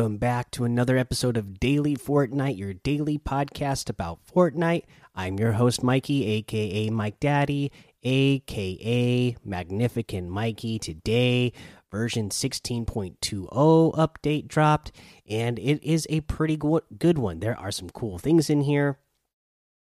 Welcome 0.00 0.16
back 0.16 0.50
to 0.52 0.64
another 0.64 0.96
episode 0.96 1.36
of 1.36 1.60
Daily 1.60 1.94
Fortnite, 1.94 2.56
your 2.56 2.72
daily 2.72 3.18
podcast 3.18 3.90
about 3.90 4.20
Fortnite. 4.24 4.84
I'm 5.14 5.38
your 5.38 5.52
host, 5.52 5.82
Mikey, 5.82 6.24
aka 6.24 6.88
Mike 6.88 7.20
Daddy, 7.20 7.70
aka 8.02 9.36
Magnificent 9.44 10.30
Mikey. 10.30 10.78
Today, 10.78 11.52
version 11.92 12.30
16.20 12.30 13.50
update 13.94 14.48
dropped, 14.48 14.90
and 15.28 15.58
it 15.58 15.84
is 15.84 16.06
a 16.08 16.22
pretty 16.22 16.56
good 16.56 17.18
one. 17.18 17.40
There 17.40 17.58
are 17.58 17.70
some 17.70 17.90
cool 17.90 18.16
things 18.16 18.48
in 18.48 18.62
here. 18.62 18.98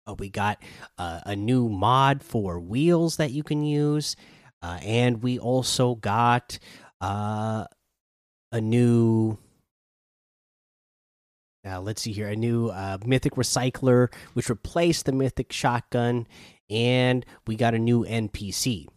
Uh, 0.07 0.15
we 0.17 0.29
got 0.29 0.63
uh, 0.97 1.19
a 1.25 1.35
new 1.35 1.67
mod 1.67 2.23
for 2.23 2.57
wheels 2.57 3.17
that 3.17 3.31
you 3.31 3.43
can 3.43 3.65
use, 3.65 4.15
uh, 4.61 4.79
and 4.81 5.21
we 5.21 5.37
also 5.37 5.95
got 5.95 6.57
uh, 7.01 7.65
a 8.53 8.61
new 8.61 9.37
uh, 11.65 11.81
let's 11.81 12.01
see 12.01 12.11
here, 12.11 12.27
a 12.27 12.35
new 12.35 12.67
uh, 12.67 12.97
Mythic 13.05 13.35
Recycler, 13.35 14.13
which 14.33 14.49
replaced 14.49 15.05
the 15.05 15.11
Mythic 15.11 15.51
Shotgun, 15.51 16.27
and 16.69 17.25
we 17.47 17.55
got 17.55 17.73
a 17.73 17.79
new 17.79 18.05
NPC. 18.05 18.87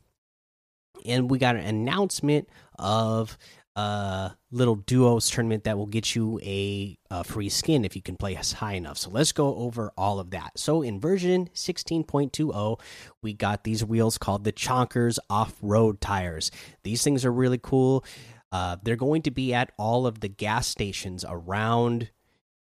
And 1.06 1.30
we 1.30 1.38
got 1.38 1.56
an 1.56 1.64
announcement 1.64 2.48
of 2.78 3.38
a 3.76 4.36
little 4.50 4.74
duos 4.74 5.30
tournament 5.30 5.62
that 5.64 5.78
will 5.78 5.86
get 5.86 6.16
you 6.16 6.40
a, 6.42 6.98
a 7.10 7.22
free 7.22 7.48
skin 7.48 7.84
if 7.84 7.94
you 7.94 8.02
can 8.02 8.16
play 8.16 8.34
high 8.34 8.74
enough. 8.74 8.98
So 8.98 9.08
let's 9.08 9.30
go 9.30 9.54
over 9.54 9.92
all 9.96 10.18
of 10.18 10.30
that. 10.30 10.58
So 10.58 10.82
in 10.82 11.00
version 11.00 11.48
16.20, 11.54 12.80
we 13.22 13.32
got 13.34 13.62
these 13.62 13.84
wheels 13.84 14.18
called 14.18 14.42
the 14.42 14.52
Chonkers 14.52 15.18
Off 15.30 15.54
Road 15.62 16.00
Tires. 16.00 16.50
These 16.82 17.04
things 17.04 17.24
are 17.24 17.32
really 17.32 17.60
cool. 17.62 18.04
Uh, 18.50 18.76
they're 18.82 18.96
going 18.96 19.22
to 19.22 19.30
be 19.30 19.54
at 19.54 19.70
all 19.78 20.06
of 20.06 20.20
the 20.20 20.28
gas 20.28 20.66
stations 20.66 21.24
around 21.28 22.10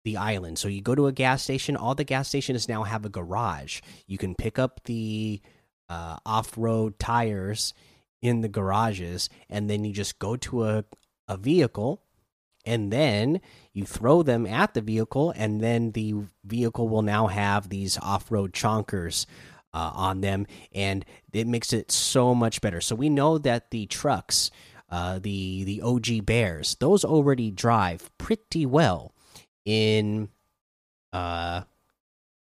the 0.09 0.17
island. 0.17 0.59
So 0.59 0.69
you 0.69 0.81
go 0.81 0.95
to 0.95 1.07
a 1.07 1.13
gas 1.13 1.43
station, 1.43 1.77
all 1.77 1.95
the 1.95 2.03
gas 2.03 2.29
stations 2.29 2.67
now 2.67 2.83
have 2.85 3.05
a 3.05 3.11
garage. 3.11 3.81
You 4.07 4.17
can 4.17 4.35
pick 4.35 4.59
up 4.59 4.81
the 4.85 5.43
uh, 5.91 6.17
off 6.25 6.57
road 6.57 6.99
tires 6.99 7.75
in 8.23 8.41
the 8.41 8.49
garages, 8.49 9.29
and 9.51 9.69
then 9.69 9.85
you 9.85 9.93
just 9.93 10.19
go 10.19 10.35
to 10.37 10.65
a, 10.65 10.85
a 11.29 11.37
vehicle 11.37 12.03
and 12.65 12.91
then 12.91 13.41
you 13.73 13.85
throw 13.85 14.23
them 14.23 14.47
at 14.47 14.75
the 14.75 14.81
vehicle, 14.81 15.33
and 15.37 15.61
then 15.61 15.93
the 15.93 16.15
vehicle 16.45 16.89
will 16.89 17.03
now 17.03 17.27
have 17.27 17.69
these 17.69 17.99
off 17.99 18.31
road 18.31 18.53
chonkers. 18.53 19.27
Uh, 19.75 19.93
on 19.95 20.23
them, 20.23 20.47
and 20.73 21.05
it 21.31 21.47
makes 21.47 21.75
it 21.75 21.93
so 21.93 22.35
much 22.35 22.63
better. 22.63 22.81
So 22.81 22.97
we 22.97 23.11
know 23.11 23.37
that 23.37 23.71
the 23.71 23.85
trucks, 23.85 24.51
uh, 24.89 25.19
the 25.19 25.63
the 25.65 25.83
OG 25.83 26.25
Bears, 26.25 26.75
those 26.81 27.05
already 27.05 27.51
drive 27.51 28.11
pretty 28.17 28.65
well 28.65 29.13
in 29.69 30.29
uh 31.13 31.63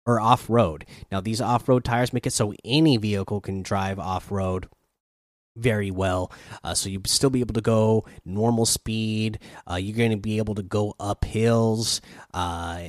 or 0.06 0.18
off 0.18 0.48
road. 0.48 0.86
Now 1.12 1.20
these 1.20 1.40
off 1.40 1.68
road 1.68 1.84
tires 1.84 2.14
make 2.14 2.26
it 2.26 2.32
so 2.32 2.54
any 2.64 2.96
vehicle 2.96 3.42
can 3.42 3.62
drive 3.62 3.98
off 3.98 4.30
road 4.30 4.68
very 5.54 5.90
well. 5.90 6.32
Uh, 6.64 6.72
so 6.74 6.88
you 6.88 7.02
still 7.06 7.30
be 7.30 7.40
able 7.40 7.54
to 7.54 7.60
go 7.60 8.06
normal 8.24 8.64
speed. 8.64 9.38
Uh, 9.70 9.74
you're 9.74 9.96
going 9.96 10.12
to 10.12 10.16
be 10.16 10.38
able 10.38 10.54
to 10.54 10.62
go 10.62 10.94
up 10.98 11.24
hills. 11.24 12.00
Uh, 12.32 12.88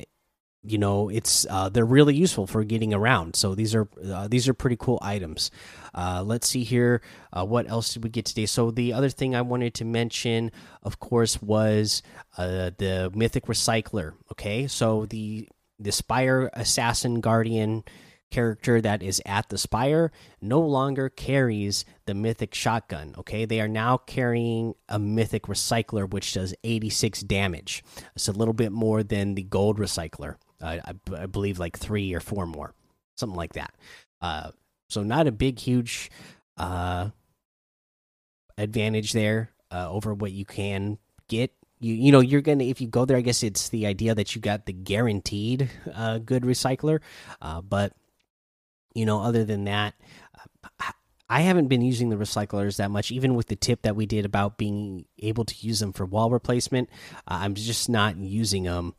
you 0.62 0.76
know 0.76 1.08
it's 1.08 1.46
uh, 1.48 1.68
they're 1.68 1.84
really 1.84 2.14
useful 2.14 2.46
for 2.46 2.64
getting 2.64 2.92
around. 2.92 3.34
So 3.34 3.54
these 3.54 3.74
are 3.74 3.88
uh, 4.04 4.28
these 4.28 4.48
are 4.48 4.54
pretty 4.54 4.76
cool 4.76 4.98
items. 5.00 5.50
Uh, 5.94 6.22
let's 6.24 6.48
see 6.48 6.64
here 6.64 7.00
uh, 7.32 7.44
what 7.44 7.68
else 7.68 7.94
did 7.94 8.04
we 8.04 8.10
get 8.10 8.26
today? 8.26 8.46
So 8.46 8.70
the 8.70 8.92
other 8.92 9.08
thing 9.08 9.34
i 9.34 9.40
wanted 9.40 9.74
to 9.74 9.84
mention 9.84 10.52
of 10.82 11.00
course 11.00 11.40
was 11.42 12.02
uh, 12.36 12.70
the 12.78 13.10
mythic 13.14 13.46
recycler 13.46 14.12
okay? 14.32 14.66
So 14.66 15.06
the 15.06 15.48
the 15.78 15.92
spire 15.92 16.50
assassin 16.52 17.20
guardian 17.20 17.84
character 18.30 18.80
that 18.80 19.02
is 19.02 19.20
at 19.26 19.48
the 19.48 19.58
spire 19.58 20.12
no 20.40 20.60
longer 20.60 21.08
carries 21.08 21.84
the 22.04 22.14
mythic 22.14 22.54
shotgun 22.54 23.14
okay? 23.16 23.46
They 23.46 23.62
are 23.62 23.68
now 23.68 23.96
carrying 23.96 24.74
a 24.90 24.98
mythic 24.98 25.44
recycler 25.44 26.08
which 26.08 26.34
does 26.34 26.54
86 26.62 27.22
damage. 27.22 27.82
It's 28.14 28.28
a 28.28 28.32
little 28.32 28.54
bit 28.54 28.72
more 28.72 29.02
than 29.02 29.34
the 29.34 29.42
gold 29.42 29.78
recycler 29.78 30.36
I, 30.62 30.80
I, 31.16 31.26
believe 31.26 31.58
like 31.58 31.78
three 31.78 32.14
or 32.14 32.20
four 32.20 32.46
more, 32.46 32.74
something 33.16 33.36
like 33.36 33.54
that. 33.54 33.74
Uh, 34.20 34.50
so 34.88 35.02
not 35.02 35.26
a 35.26 35.32
big, 35.32 35.58
huge 35.58 36.10
uh, 36.56 37.10
advantage 38.58 39.12
there 39.12 39.50
uh, 39.70 39.90
over 39.90 40.14
what 40.14 40.32
you 40.32 40.44
can 40.44 40.98
get. 41.28 41.52
You 41.82 41.94
you 41.94 42.12
know 42.12 42.20
you're 42.20 42.42
gonna 42.42 42.64
if 42.64 42.80
you 42.80 42.88
go 42.88 43.06
there, 43.06 43.16
I 43.16 43.22
guess 43.22 43.42
it's 43.42 43.70
the 43.70 43.86
idea 43.86 44.14
that 44.14 44.34
you 44.34 44.42
got 44.42 44.66
the 44.66 44.72
guaranteed 44.72 45.70
uh, 45.94 46.18
good 46.18 46.42
recycler, 46.42 47.00
uh, 47.40 47.62
but 47.62 47.94
you 48.94 49.06
know 49.06 49.22
other 49.22 49.44
than 49.44 49.64
that. 49.64 49.94
Uh, 50.62 50.92
I 51.30 51.42
haven't 51.42 51.68
been 51.68 51.80
using 51.80 52.08
the 52.08 52.16
recyclers 52.16 52.78
that 52.78 52.90
much, 52.90 53.12
even 53.12 53.36
with 53.36 53.46
the 53.46 53.54
tip 53.54 53.82
that 53.82 53.94
we 53.94 54.04
did 54.04 54.24
about 54.24 54.58
being 54.58 55.04
able 55.20 55.44
to 55.44 55.54
use 55.60 55.78
them 55.78 55.92
for 55.92 56.04
wall 56.04 56.28
replacement. 56.28 56.90
Uh, 57.18 57.38
I'm 57.42 57.54
just 57.54 57.88
not 57.88 58.16
using 58.16 58.64
them 58.64 58.94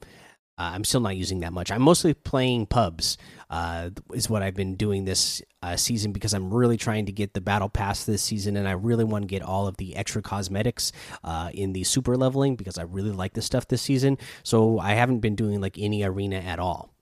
uh, 0.62 0.74
I'm 0.76 0.84
still 0.84 1.02
not 1.02 1.18
using 1.18 1.40
that 1.40 1.54
much. 1.54 1.72
I'm 1.72 1.82
mostly 1.82 2.14
playing 2.14 2.68
pubs. 2.68 3.18
Uh, 3.50 3.90
is 4.14 4.30
what 4.30 4.44
I've 4.44 4.54
been 4.54 4.76
doing 4.76 5.06
this 5.06 5.42
uh, 5.64 5.76
season 5.76 6.12
because 6.12 6.34
I'm 6.34 6.54
really 6.54 6.78
trying 6.78 7.08
to 7.08 7.12
get 7.12 7.34
the 7.34 7.42
battle 7.42 7.68
pass 7.68 8.06
this 8.06 8.22
season, 8.22 8.56
and 8.56 8.68
I 8.68 8.74
really 8.74 9.04
want 9.04 9.24
to 9.24 9.28
get 9.28 9.42
all 9.42 9.66
of 9.68 9.78
the 9.78 9.96
extra 9.96 10.22
cosmetics 10.22 10.92
uh, 11.24 11.50
in 11.52 11.74
the 11.74 11.84
super 11.84 12.16
leveling 12.16 12.56
because 12.56 12.78
I 12.78 12.84
really 12.84 13.10
like 13.10 13.34
this 13.34 13.46
stuff 13.46 13.68
this 13.68 13.82
season. 13.82 14.20
So 14.44 14.78
I 14.78 14.94
haven't 14.94 15.20
been 15.20 15.36
doing 15.36 15.60
like 15.62 15.80
any 15.80 16.04
arena 16.04 16.38
at 16.38 16.60
all. 16.60 16.94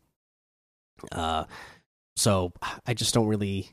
Uh, 1.11 1.43
so 2.15 2.53
I 2.87 2.93
just 2.93 3.13
don't 3.13 3.27
really 3.27 3.71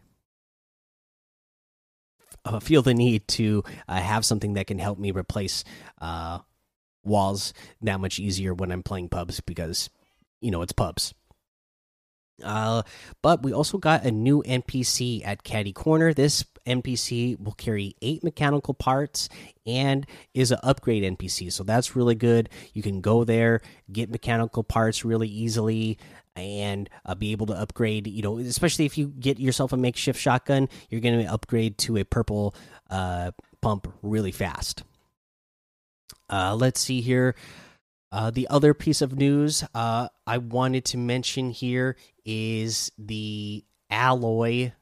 feel 2.60 2.82
the 2.82 2.94
need 2.94 3.26
to 3.28 3.62
uh, 3.88 4.00
have 4.00 4.24
something 4.24 4.54
that 4.54 4.66
can 4.66 4.80
help 4.80 4.98
me 4.98 5.12
replace 5.12 5.62
walls 7.06 7.52
that 7.82 8.00
much 8.00 8.18
easier 8.18 8.54
when 8.54 8.72
I'm 8.72 8.82
playing 8.82 9.08
pubs 9.08 9.40
because 9.40 9.90
you 10.40 10.50
know 10.50 10.62
it's 10.62 10.72
pubs. 10.72 11.14
Uh, 12.42 12.82
but 13.22 13.42
we 13.42 13.52
also 13.52 13.78
got 13.78 14.04
a 14.04 14.10
new 14.10 14.42
NPC 14.42 15.26
at 15.26 15.42
Catty 15.42 15.72
Corner. 15.72 16.12
This 16.12 16.44
NPC 16.66 17.40
will 17.40 17.52
carry 17.52 17.94
eight 18.02 18.22
mechanical 18.22 18.74
parts 18.74 19.28
and 19.64 20.06
is 20.34 20.50
an 20.50 20.58
upgrade 20.62 21.02
NPC, 21.02 21.52
so 21.52 21.64
that's 21.64 21.96
really 21.96 22.14
good. 22.14 22.50
You 22.74 22.82
can 22.82 23.00
go 23.00 23.24
there, 23.24 23.62
get 23.90 24.10
mechanical 24.10 24.64
parts 24.64 25.04
really 25.04 25.28
easily, 25.28 25.98
and 26.34 26.90
uh, 27.06 27.14
be 27.14 27.32
able 27.32 27.46
to 27.46 27.54
upgrade. 27.54 28.06
You 28.06 28.22
know, 28.22 28.38
especially 28.38 28.84
if 28.84 28.98
you 28.98 29.08
get 29.18 29.38
yourself 29.38 29.72
a 29.72 29.76
makeshift 29.76 30.20
shotgun, 30.20 30.68
you're 30.90 31.00
going 31.00 31.24
to 31.24 31.32
upgrade 31.32 31.78
to 31.78 31.96
a 31.96 32.04
purple 32.04 32.54
uh, 32.90 33.30
pump 33.62 33.92
really 34.02 34.32
fast. 34.32 34.82
Uh, 36.30 36.54
let's 36.54 36.80
see 36.80 37.00
here. 37.00 37.34
Uh, 38.12 38.30
the 38.30 38.48
other 38.48 38.72
piece 38.72 39.02
of 39.02 39.16
news 39.16 39.64
uh, 39.74 40.08
I 40.26 40.38
wanted 40.38 40.84
to 40.86 40.98
mention 40.98 41.50
here 41.50 41.96
is 42.24 42.90
the 42.96 43.64
Aloy 43.90 44.72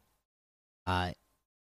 uh, 0.86 1.12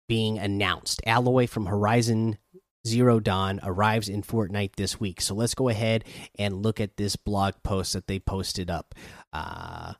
being 0.08 0.38
announced. 0.38 1.00
Aloy 1.06 1.48
from 1.48 1.66
Horizon 1.66 2.38
Zero 2.86 3.20
Dawn 3.20 3.60
arrives 3.62 4.08
in 4.08 4.22
Fortnite 4.22 4.74
this 4.76 4.98
week. 4.98 5.20
So 5.20 5.34
let's 5.34 5.54
go 5.54 5.68
ahead 5.68 6.04
and 6.38 6.62
look 6.62 6.80
at 6.80 6.96
this 6.96 7.16
blog 7.16 7.54
post 7.62 7.92
that 7.92 8.08
they 8.08 8.18
posted 8.18 8.68
up. 8.68 8.94
Uh, 9.32 9.94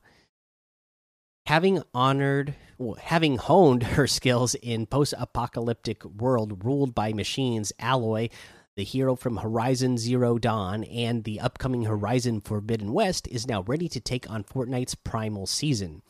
having 1.45 1.81
honored, 1.93 2.55
well, 2.77 2.95
having 2.95 3.37
honed 3.37 3.83
her 3.97 4.07
skills 4.07 4.53
in 4.55 4.85
post-apocalyptic 4.85 6.03
world 6.03 6.65
ruled 6.65 6.93
by 6.93 7.13
machines, 7.13 7.71
Aloy 7.79 8.29
the 8.75 8.83
hero 8.83 9.15
from 9.15 9.37
Horizon 9.37 9.97
Zero 9.97 10.37
Dawn 10.37 10.83
and 10.85 11.23
the 11.23 11.39
upcoming 11.39 11.83
Horizon 11.83 12.41
Forbidden 12.41 12.93
West 12.93 13.27
is 13.27 13.47
now 13.47 13.61
ready 13.63 13.87
to 13.89 13.99
take 13.99 14.29
on 14.29 14.43
Fortnite's 14.43 14.95
primal 14.95 15.45
season. 15.45 16.01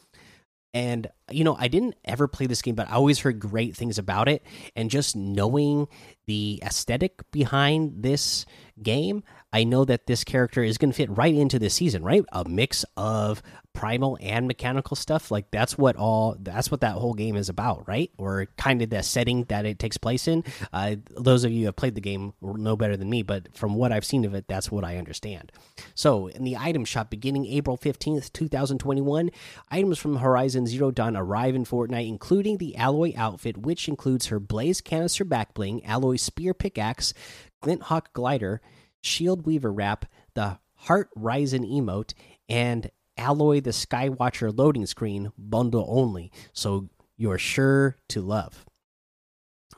And, 0.73 1.07
you 1.29 1.43
know, 1.43 1.55
I 1.59 1.67
didn't 1.67 1.95
ever 2.03 2.27
play 2.27 2.47
this 2.47 2.63
game, 2.63 2.73
but 2.73 2.89
I 2.89 2.93
always 2.93 3.19
heard 3.19 3.39
great 3.39 3.75
things 3.75 3.99
about 3.99 4.27
it. 4.27 4.43
And 4.75 4.89
just 4.89 5.15
knowing 5.15 5.87
the 6.25 6.63
aesthetic 6.65 7.21
behind 7.31 8.01
this 8.01 8.45
game, 8.81 9.23
I 9.53 9.63
know 9.63 9.85
that 9.85 10.07
this 10.07 10.23
character 10.23 10.63
is 10.63 10.79
going 10.79 10.91
to 10.91 10.97
fit 10.97 11.15
right 11.15 11.33
into 11.33 11.59
this 11.59 11.75
season, 11.75 12.03
right? 12.03 12.25
A 12.31 12.43
mix 12.43 12.83
of 12.97 13.43
primal 13.73 14.17
and 14.21 14.47
mechanical 14.47 14.95
stuff. 14.95 15.29
Like 15.29 15.51
that's 15.51 15.77
what 15.77 15.95
all 15.95 16.35
that's 16.39 16.71
what 16.71 16.81
that 16.81 16.93
whole 16.93 17.13
game 17.13 17.35
is 17.35 17.49
about, 17.49 17.87
right? 17.87 18.11
Or 18.17 18.47
kind 18.57 18.81
of 18.81 18.89
the 18.89 19.03
setting 19.03 19.43
that 19.45 19.65
it 19.65 19.77
takes 19.79 19.97
place 19.97 20.27
in. 20.27 20.43
Uh, 20.71 20.95
those 21.09 21.43
of 21.43 21.51
you 21.51 21.61
who 21.61 21.65
have 21.65 21.75
played 21.75 21.95
the 21.95 22.01
game 22.01 22.33
know 22.41 22.75
better 22.75 22.97
than 22.97 23.09
me, 23.09 23.21
but 23.21 23.55
from 23.55 23.75
what 23.75 23.91
I've 23.91 24.05
seen 24.05 24.25
of 24.25 24.33
it, 24.33 24.47
that's 24.47 24.71
what 24.71 24.83
I 24.83 24.97
understand. 24.97 25.51
So, 25.93 26.27
in 26.27 26.43
the 26.43 26.57
item 26.57 26.85
shop 26.85 27.09
beginning 27.09 27.45
April 27.45 27.77
15th, 27.77 28.33
2021, 28.33 29.29
items 29.69 29.99
from 29.99 30.17
Horizon 30.17 30.65
Zero 30.65 30.89
Dawn 30.91 31.15
arrive 31.15 31.55
in 31.55 31.65
Fortnite, 31.65 32.07
including 32.07 32.57
the 32.57 32.75
Aloy 32.77 33.15
outfit, 33.15 33.57
which 33.57 33.87
includes 33.87 34.27
her 34.27 34.39
Blaze 34.39 34.81
canister 34.81 35.25
back 35.25 35.53
bling, 35.53 35.81
Aloy 35.81 36.19
spear 36.19 36.53
pickaxe, 36.53 37.13
Glint 37.61 37.83
Hawk 37.83 38.13
glider, 38.13 38.61
Shield 39.03 39.45
Weaver 39.45 39.71
wrap, 39.71 40.05
the 40.33 40.59
Heart-Rizer 40.75 41.59
emote, 41.59 42.13
and 42.49 42.89
Aloy 43.17 43.63
the 43.63 43.69
Skywatcher 43.71 44.55
loading 44.57 44.85
screen 44.85 45.31
bundle 45.37 45.85
only. 45.87 46.31
So 46.53 46.89
you're 47.15 47.37
sure 47.37 47.97
to 48.09 48.21
love. 48.21 48.65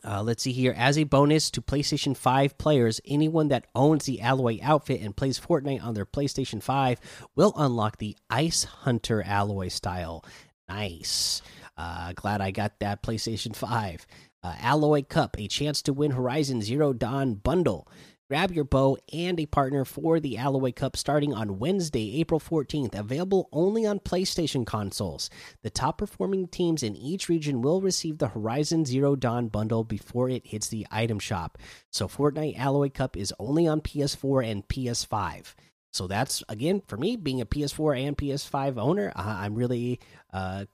Uh, 0.03 0.21
let's 0.21 0.43
see 0.43 0.51
here. 0.51 0.73
As 0.77 0.97
a 0.97 1.03
bonus 1.03 1.49
to 1.51 1.61
PlayStation 1.61 2.15
5 2.15 2.57
players, 2.57 3.01
anyone 3.05 3.47
that 3.47 3.65
owns 3.73 4.05
the 4.05 4.19
Aloy 4.19 4.61
outfit 4.61 5.01
and 5.01 5.15
plays 5.15 5.39
Fortnite 5.39 5.83
on 5.83 5.95
their 5.95 6.05
PlayStation 6.05 6.61
5 6.61 6.99
will 7.35 7.53
unlock 7.57 7.97
the 7.97 8.15
Ice 8.29 8.63
Hunter 8.65 9.23
Aloy 9.25 9.71
style. 9.71 10.23
Nice. 10.69 11.41
Uh, 11.75 12.13
glad 12.13 12.39
I 12.39 12.51
got 12.51 12.79
that 12.79 13.01
PlayStation 13.01 13.55
5. 13.55 14.05
Uh, 14.43 14.53
Aloy 14.61 15.07
Cup, 15.07 15.37
a 15.39 15.47
chance 15.47 15.81
to 15.81 15.93
win 15.93 16.11
Horizon 16.11 16.61
Zero 16.61 16.93
Dawn 16.93 17.33
bundle. 17.35 17.87
Grab 18.27 18.51
your 18.51 18.65
bow 18.65 18.97
and 19.13 19.39
a 19.39 19.45
partner 19.45 19.85
for 19.85 20.19
the 20.19 20.37
Aloy 20.37 20.75
Cup 20.75 20.97
starting 20.97 21.31
on 21.31 21.59
Wednesday, 21.59 22.19
April 22.19 22.39
14th. 22.39 22.97
Available 22.97 23.47
only 23.51 23.85
on 23.85 23.99
PlayStation 23.99 24.65
consoles. 24.65 25.29
The 25.61 25.69
top 25.69 25.99
performing 25.99 26.47
teams 26.47 26.81
in 26.81 26.95
each 26.95 27.29
region 27.29 27.61
will 27.61 27.81
receive 27.81 28.17
the 28.17 28.29
Horizon 28.29 28.83
Zero 28.83 29.15
Dawn 29.15 29.47
bundle 29.47 29.83
before 29.83 30.27
it 30.27 30.47
hits 30.47 30.69
the 30.69 30.87
item 30.89 31.19
shop. 31.19 31.59
So, 31.91 32.07
Fortnite 32.07 32.57
Aloy 32.57 32.91
Cup 32.91 33.15
is 33.15 33.31
only 33.37 33.67
on 33.67 33.81
PS4 33.81 34.49
and 34.49 34.67
PS5. 34.67 35.53
So, 35.93 36.07
that's 36.07 36.43
again 36.49 36.81
for 36.87 36.97
me 36.97 37.17
being 37.17 37.41
a 37.41 37.45
PS4 37.45 38.07
and 38.07 38.17
PS5 38.17 38.79
owner. 38.79 39.13
I'm 39.15 39.53
really 39.53 39.99
uh, 40.33 40.65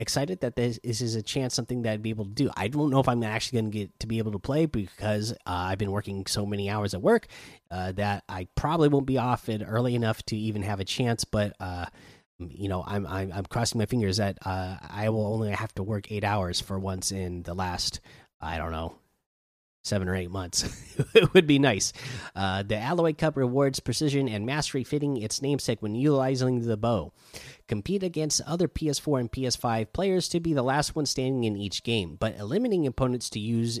excited 0.00 0.40
that 0.40 0.56
this, 0.56 0.78
this, 0.82 1.00
is 1.00 1.14
a 1.14 1.22
chance 1.22 1.54
something 1.54 1.82
that 1.82 1.92
I'd 1.92 2.02
be 2.02 2.10
able 2.10 2.24
to 2.24 2.30
do. 2.30 2.50
I 2.56 2.68
don't 2.68 2.90
know 2.90 3.00
if 3.00 3.08
I'm 3.08 3.22
actually 3.22 3.60
going 3.60 3.72
to 3.72 3.78
get 3.78 4.00
to 4.00 4.06
be 4.06 4.18
able 4.18 4.32
to 4.32 4.38
play 4.38 4.66
because 4.66 5.32
uh, 5.32 5.34
I've 5.46 5.78
been 5.78 5.90
working 5.90 6.26
so 6.26 6.46
many 6.46 6.70
hours 6.70 6.94
at 6.94 7.02
work 7.02 7.26
uh, 7.70 7.92
that 7.92 8.24
I 8.28 8.46
probably 8.54 8.88
won't 8.88 9.06
be 9.06 9.18
off 9.18 9.48
it 9.48 9.62
early 9.66 9.94
enough 9.94 10.22
to 10.26 10.36
even 10.36 10.62
have 10.62 10.80
a 10.80 10.84
chance. 10.84 11.24
But 11.24 11.54
uh, 11.60 11.86
you 12.38 12.68
know, 12.68 12.84
I'm, 12.86 13.06
I'm, 13.06 13.32
I'm 13.32 13.44
crossing 13.46 13.78
my 13.78 13.86
fingers 13.86 14.18
that 14.18 14.38
uh, 14.44 14.76
I 14.88 15.08
will 15.08 15.26
only 15.26 15.50
have 15.50 15.74
to 15.74 15.82
work 15.82 16.12
eight 16.12 16.24
hours 16.24 16.60
for 16.60 16.78
once 16.78 17.10
in 17.10 17.42
the 17.42 17.54
last 17.54 18.00
I 18.40 18.56
don't 18.58 18.72
know 18.72 18.94
seven 19.82 20.08
or 20.08 20.14
eight 20.14 20.30
months. 20.30 20.64
it 21.14 21.32
would 21.34 21.46
be 21.46 21.58
nice. 21.58 21.92
Uh, 22.34 22.62
the 22.62 22.74
Aloy 22.74 23.16
Cup 23.16 23.36
rewards 23.36 23.80
precision 23.80 24.28
and 24.28 24.46
mastery 24.46 24.84
fitting 24.84 25.16
its 25.16 25.42
namesake 25.42 25.80
when 25.82 25.94
utilizing 25.94 26.66
the 26.66 26.76
bow. 26.76 27.12
Compete 27.66 28.02
against 28.02 28.40
other 28.42 28.68
PS4 28.68 29.20
and 29.20 29.32
PS5 29.32 29.92
players 29.92 30.28
to 30.28 30.40
be 30.40 30.52
the 30.52 30.62
last 30.62 30.96
one 30.96 31.06
standing 31.06 31.44
in 31.44 31.56
each 31.56 31.82
game, 31.82 32.16
but 32.18 32.36
eliminating 32.36 32.86
opponents 32.86 33.30
to 33.30 33.38
use 33.38 33.80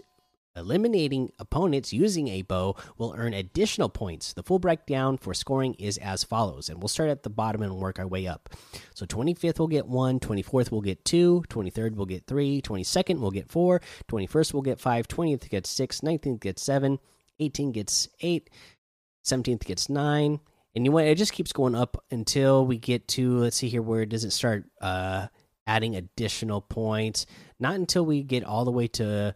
Eliminating 0.58 1.32
opponents 1.38 1.92
using 1.92 2.28
a 2.28 2.42
bow 2.42 2.76
will 2.96 3.14
earn 3.16 3.34
additional 3.34 3.88
points. 3.88 4.32
The 4.32 4.42
full 4.42 4.58
breakdown 4.58 5.18
for 5.18 5.34
scoring 5.34 5.74
is 5.74 5.98
as 5.98 6.24
follows, 6.24 6.68
and 6.68 6.82
we'll 6.82 6.88
start 6.88 7.10
at 7.10 7.22
the 7.22 7.30
bottom 7.30 7.62
and 7.62 7.76
work 7.76 7.98
our 7.98 8.06
way 8.06 8.26
up. 8.26 8.48
So 8.94 9.06
25th 9.06 9.58
will 9.58 9.68
get 9.68 9.86
1, 9.86 10.20
24th 10.20 10.70
will 10.70 10.80
get 10.80 11.04
2, 11.04 11.44
23rd 11.48 11.94
will 11.94 12.06
get 12.06 12.26
3, 12.26 12.60
22nd 12.62 13.20
will 13.20 13.30
get 13.30 13.48
4, 13.48 13.80
21st 14.08 14.54
will 14.54 14.62
get 14.62 14.80
5, 14.80 15.08
20th 15.08 15.48
gets 15.48 15.70
6, 15.70 16.00
19th 16.00 16.40
gets 16.40 16.62
7, 16.62 16.98
18th 17.40 17.72
gets 17.72 18.08
8, 18.20 18.50
17th 19.24 19.64
gets 19.64 19.88
9, 19.88 20.40
and 20.74 20.84
you 20.84 20.92
want 20.92 21.06
it 21.06 21.18
just 21.18 21.32
keeps 21.32 21.52
going 21.52 21.74
up 21.74 22.02
until 22.10 22.66
we 22.66 22.78
get 22.78 23.08
to 23.08 23.38
let's 23.38 23.56
see 23.56 23.68
here 23.68 23.82
where 23.82 24.06
does 24.06 24.24
it 24.24 24.30
start 24.30 24.64
uh 24.80 25.26
adding 25.66 25.96
additional 25.96 26.60
points 26.60 27.26
not 27.58 27.74
until 27.74 28.06
we 28.06 28.22
get 28.22 28.44
all 28.44 28.64
the 28.64 28.70
way 28.70 28.86
to 28.86 29.34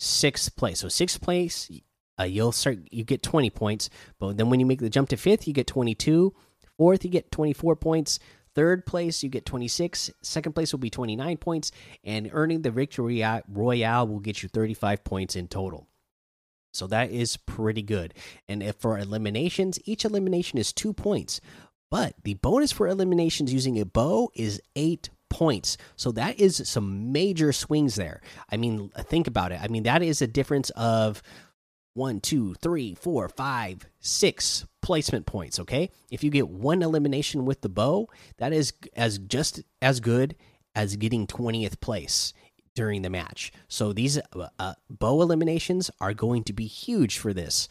sixth 0.00 0.56
place. 0.56 0.80
So 0.80 0.88
sixth 0.88 1.20
place, 1.20 1.70
uh, 2.18 2.24
you'll 2.24 2.52
start 2.52 2.78
you 2.90 3.04
get 3.04 3.22
20 3.22 3.50
points, 3.50 3.90
but 4.18 4.36
then 4.36 4.50
when 4.50 4.58
you 4.58 4.66
make 4.66 4.80
the 4.80 4.90
jump 4.90 5.10
to 5.10 5.16
fifth, 5.16 5.46
you 5.46 5.52
get 5.52 5.66
22. 5.66 6.34
Fourth, 6.76 7.04
you 7.04 7.10
get 7.10 7.30
24 7.30 7.76
points. 7.76 8.18
Third 8.54 8.84
place, 8.84 9.22
you 9.22 9.28
get 9.28 9.46
26. 9.46 10.10
Second 10.22 10.54
place 10.54 10.72
will 10.72 10.80
be 10.80 10.90
29 10.90 11.36
points, 11.36 11.70
and 12.02 12.30
earning 12.32 12.62
the 12.62 12.70
victory 12.70 13.24
royale 13.48 14.08
will 14.08 14.18
get 14.18 14.42
you 14.42 14.48
35 14.48 15.04
points 15.04 15.36
in 15.36 15.46
total. 15.46 15.86
So 16.72 16.86
that 16.88 17.10
is 17.10 17.36
pretty 17.36 17.82
good. 17.82 18.14
And 18.48 18.62
if 18.62 18.76
for 18.76 18.98
eliminations, 18.98 19.78
each 19.84 20.04
elimination 20.04 20.58
is 20.58 20.72
two 20.72 20.92
points. 20.92 21.40
But 21.90 22.14
the 22.22 22.34
bonus 22.34 22.72
for 22.72 22.86
eliminations 22.86 23.52
using 23.52 23.78
a 23.80 23.84
bow 23.84 24.30
is 24.34 24.60
eight 24.76 25.10
points. 25.30 25.78
So 25.96 26.12
that 26.12 26.38
is 26.38 26.62
some 26.68 27.12
major 27.12 27.52
swings 27.52 27.94
there. 27.94 28.20
I 28.50 28.58
mean, 28.58 28.90
think 29.04 29.26
about 29.26 29.52
it. 29.52 29.60
I 29.62 29.68
mean, 29.68 29.84
that 29.84 30.02
is 30.02 30.20
a 30.20 30.26
difference 30.26 30.68
of 30.70 31.22
one, 31.94 32.20
two, 32.20 32.54
three, 32.54 32.94
four, 32.94 33.28
five, 33.28 33.86
six 34.00 34.66
placement 34.82 35.26
points. 35.26 35.58
Okay. 35.58 35.90
If 36.10 36.22
you 36.22 36.30
get 36.30 36.48
one 36.48 36.82
elimination 36.82 37.46
with 37.46 37.62
the 37.62 37.68
bow, 37.68 38.08
that 38.38 38.52
is 38.52 38.72
as 38.94 39.18
just 39.18 39.62
as 39.80 40.00
good 40.00 40.36
as 40.74 40.96
getting 40.96 41.26
20th 41.26 41.80
place 41.80 42.32
during 42.74 43.02
the 43.02 43.10
match. 43.10 43.52
So 43.68 43.92
these 43.92 44.18
uh, 44.18 44.48
uh 44.58 44.74
bow 44.88 45.22
eliminations 45.22 45.90
are 46.00 46.14
going 46.14 46.44
to 46.44 46.52
be 46.52 46.66
huge 46.66 47.18
for 47.18 47.32
this. 47.32 47.68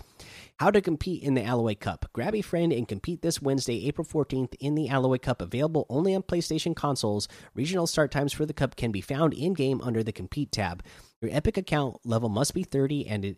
How 0.60 0.72
to 0.72 0.82
compete 0.82 1.24
in 1.24 1.36
the 1.36 1.42
Aloy 1.42 1.80
Cup. 1.80 2.10
Grab 2.12 2.36
a 2.36 2.42
friend 2.42 2.74
and 2.74 2.86
compete 2.86 3.22
this 3.22 3.42
Wednesday, 3.42 3.88
April 3.88 4.06
14th 4.06 4.56
in 4.60 4.76
the 4.76 4.90
Aloy 4.90 5.22
Cup, 5.22 5.42
available 5.42 5.86
only 5.88 6.14
on 6.14 6.22
PlayStation 6.22 6.76
consoles. 6.76 7.30
Regional 7.56 7.88
start 7.88 8.12
times 8.12 8.34
for 8.34 8.46
the 8.46 8.54
Cup 8.54 8.76
can 8.76 8.92
be 8.92 9.00
found 9.00 9.34
in 9.34 9.54
game 9.54 9.80
under 9.82 10.04
the 10.04 10.12
Compete 10.12 10.52
tab. 10.52 10.84
Your 11.22 11.32
Epic 11.34 11.56
account 11.56 12.00
level 12.04 12.28
must 12.28 12.54
be 12.54 12.64
30 12.64 13.08
and 13.08 13.38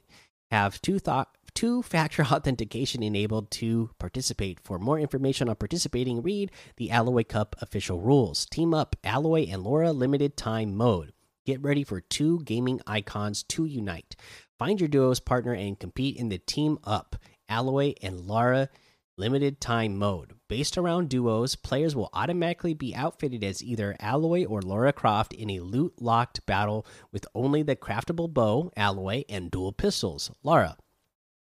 have 0.50 0.82
two 0.82 0.98
thought 0.98 1.38
two 1.54 1.84
factor 1.84 2.24
authentication 2.32 3.04
enabled 3.04 3.52
to 3.52 3.92
participate. 4.00 4.60
For 4.60 4.80
more 4.80 4.98
information 4.98 5.48
on 5.48 5.58
participating, 5.58 6.24
read 6.24 6.50
the 6.78 6.90
Aloy 6.90 7.28
Cup 7.28 7.56
official 7.62 8.02
rules. 8.02 8.48
Team 8.48 8.74
up 8.74 8.96
Aloy 9.04 9.54
and 9.54 9.62
Lara 9.62 9.92
limited 9.92 10.38
time 10.38 10.76
mode. 10.76 11.14
Get 11.52 11.64
ready 11.64 11.84
for 11.84 12.00
two 12.00 12.40
gaming 12.46 12.80
icons 12.88 13.44
to 13.50 13.66
unite. 13.66 14.16
Find 14.58 14.80
your 14.80 14.88
duos 14.88 15.20
partner 15.20 15.52
and 15.52 15.78
compete 15.78 16.16
in 16.16 16.30
the 16.30 16.38
Team 16.38 16.78
Up 16.86 17.18
Aloy 17.50 17.94
and 18.02 18.22
Lara 18.22 18.70
limited 19.18 19.60
time 19.60 19.98
mode. 19.98 20.32
Based 20.48 20.78
around 20.78 21.10
duos, 21.10 21.58
players 21.58 21.94
will 21.94 22.10
automatically 22.14 22.74
be 22.74 22.96
outfitted 22.96 23.44
as 23.44 23.62
either 23.62 23.98
Aloy 24.00 24.50
or 24.50 24.62
Lara 24.62 24.94
Croft 24.94 25.34
in 25.34 25.50
a 25.50 25.60
loot 25.60 26.02
locked 26.02 26.46
battle 26.46 26.88
with 27.12 27.26
only 27.36 27.64
the 27.64 27.76
craftable 27.76 28.34
bow, 28.34 28.72
Aloy, 28.78 29.26
and 29.28 29.52
dual 29.52 29.74
pistols, 29.74 30.32
Lara, 30.44 30.78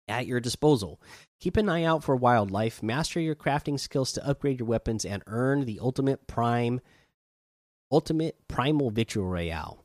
at 0.08 0.26
your 0.26 0.40
disposal. 0.40 1.02
Keep 1.38 1.58
an 1.58 1.68
eye 1.68 1.84
out 1.84 2.02
for 2.02 2.16
wildlife, 2.16 2.82
master 2.82 3.20
your 3.20 3.34
crafting 3.34 3.78
skills 3.78 4.11
to 4.12 4.26
upgrade 4.26 4.58
your 4.58 4.68
weapons, 4.68 5.04
and 5.04 5.22
earn 5.26 5.66
the 5.66 5.78
ultimate 5.82 6.26
prime 6.26 6.80
ultimate 7.92 8.37
primal 8.49 8.90
victory 8.90 9.22
royale. 9.22 9.81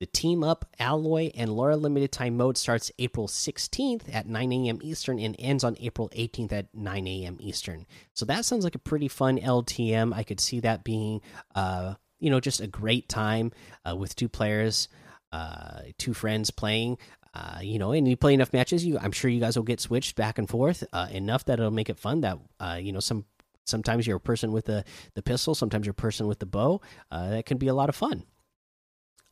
The 0.00 0.06
Team 0.06 0.44
Up 0.44 0.64
Aloy 0.78 1.32
and 1.34 1.50
Lara 1.50 1.76
Limited 1.76 2.12
Time 2.12 2.36
mode 2.36 2.56
starts 2.56 2.92
April 3.00 3.26
16th 3.26 4.14
at 4.14 4.28
9 4.28 4.52
a.m. 4.52 4.78
Eastern 4.80 5.18
and 5.18 5.34
ends 5.40 5.64
on 5.64 5.76
April 5.80 6.08
18th 6.10 6.52
at 6.52 6.72
9 6.72 7.06
a.m. 7.08 7.36
Eastern. 7.40 7.84
So 8.14 8.24
that 8.26 8.44
sounds 8.44 8.62
like 8.62 8.76
a 8.76 8.80
pretty 8.80 9.08
fun 9.08 9.38
LTM. 9.38 10.14
I 10.14 10.22
could 10.22 10.38
see 10.38 10.60
that 10.60 10.84
being, 10.84 11.20
uh, 11.56 11.94
you 12.20 12.30
know, 12.30 12.38
just 12.38 12.60
a 12.60 12.68
great 12.68 13.08
time 13.08 13.50
uh, 13.88 13.96
with 13.96 14.14
two 14.14 14.28
players, 14.28 14.88
uh, 15.32 15.80
two 15.98 16.14
friends 16.14 16.52
playing. 16.52 16.98
Uh, 17.34 17.58
you 17.60 17.78
know, 17.78 17.90
and 17.90 18.06
you 18.06 18.16
play 18.16 18.34
enough 18.34 18.52
matches, 18.52 18.84
you 18.84 18.98
I'm 18.98 19.12
sure 19.12 19.30
you 19.30 19.40
guys 19.40 19.56
will 19.56 19.64
get 19.64 19.80
switched 19.80 20.16
back 20.16 20.38
and 20.38 20.48
forth 20.48 20.82
uh, 20.92 21.08
enough 21.10 21.44
that 21.44 21.58
it'll 21.58 21.70
make 21.70 21.90
it 21.90 21.98
fun. 21.98 22.22
That 22.22 22.38
uh, 22.58 22.78
you 22.80 22.92
know, 22.92 23.00
some 23.00 23.26
sometimes 23.64 24.06
you're 24.06 24.16
a 24.16 24.20
person 24.20 24.50
with 24.50 24.64
the 24.64 24.84
the 25.14 25.22
pistol, 25.22 25.54
sometimes 25.54 25.86
you're 25.86 25.90
a 25.90 25.94
person 25.94 26.26
with 26.26 26.38
the 26.38 26.46
bow. 26.46 26.80
Uh, 27.10 27.30
that 27.30 27.46
can 27.46 27.58
be 27.58 27.68
a 27.68 27.74
lot 27.74 27.88
of 27.88 27.96
fun. 27.96 28.24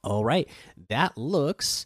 All 0.07 0.25
right, 0.25 0.49
that 0.89 1.19
looks 1.19 1.85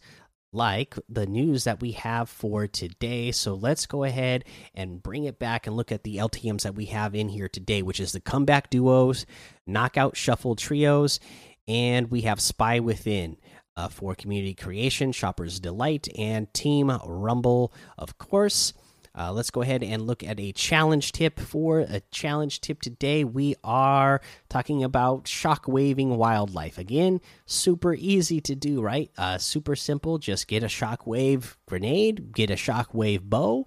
like 0.53 0.95
the 1.09 1.25
news 1.25 1.65
that 1.65 1.81
we 1.81 1.93
have 1.93 2.29
for 2.29 2.67
today. 2.67 3.33
So 3.33 3.55
let's 3.55 3.87
go 3.87 4.05
ahead 4.05 4.45
and 4.75 5.03
bring 5.03 5.25
it 5.25 5.39
back 5.39 5.67
and 5.67 5.75
look 5.75 5.91
at 5.91 6.05
the 6.05 6.19
LTMs 6.19 6.65
that 6.65 6.75
we 6.75 6.85
have 6.87 7.15
in 7.15 7.31
here 7.31 7.49
today, 7.49 7.81
which 7.81 7.99
is 7.99 8.13
the 8.13 8.21
comeback 8.21 8.69
duos, 8.69 9.25
knockout 9.67 10.19
shuffle 10.19 10.55
trios, 10.55 11.19
and 11.67 12.11
we 12.11 12.21
have 12.23 12.43
Spy 12.43 12.79
Within. 12.79 13.39
Uh, 13.77 13.89
for 13.89 14.15
community 14.15 14.53
creation, 14.53 15.11
Shopper's 15.11 15.59
Delight, 15.59 16.07
and 16.19 16.53
Team 16.53 16.91
Rumble, 17.07 17.73
of 17.97 18.19
course. 18.19 18.75
Uh, 19.17 19.33
let's 19.33 19.51
go 19.51 19.63
ahead 19.63 19.83
and 19.83 20.07
look 20.07 20.23
at 20.23 20.39
a 20.39 20.53
challenge 20.53 21.13
tip. 21.13 21.39
For 21.41 21.81
a 21.81 22.01
challenge 22.11 22.61
tip 22.61 22.81
today, 22.81 23.25
we 23.25 23.57
are 23.65 24.21
talking 24.49 24.85
about 24.85 25.27
shock 25.27 25.67
waving 25.67 26.17
wildlife. 26.17 26.79
Again, 26.79 27.21
super 27.47 27.95
easy 27.95 28.41
to 28.43 28.55
do, 28.55 28.81
right? 28.81 29.11
Uh, 29.19 29.39
super 29.39 29.77
simple. 29.77 30.19
Just 30.19 30.49
get 30.49 30.63
a 30.63 30.69
shock 30.69 31.07
wave 31.07 31.59
grenade, 31.67 32.33
get 32.33 32.51
a 32.51 32.57
shock 32.57 32.95
wave 32.95 33.25
bow, 33.25 33.67